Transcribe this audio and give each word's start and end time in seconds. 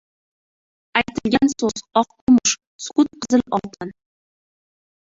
•Aytilgan 1.01 1.53
so‘z― 1.53 1.85
oq 2.03 2.09
kumush, 2.15 2.57
sukut― 2.87 3.13
qizil 3.21 3.49
oltin. 3.63 3.97